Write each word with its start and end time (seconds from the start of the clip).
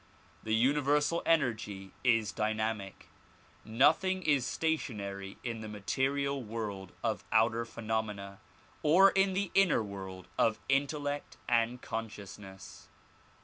The 0.41 0.55
universal 0.55 1.21
energy 1.27 1.91
is 2.03 2.31
dynamic. 2.31 3.05
Nothing 3.63 4.23
is 4.23 4.47
station 4.47 4.99
ary 4.99 5.37
in 5.43 5.61
the 5.61 5.67
material 5.67 6.41
world 6.43 6.93
of 7.03 7.23
outer 7.31 7.65
phenomena 7.65 8.39
or 8.81 9.11
in 9.11 9.33
the 9.33 9.51
inner 9.53 9.83
world 9.83 10.27
of 10.39 10.57
intellect 10.67 11.37
and 11.47 11.83
consciousness. 11.83 12.89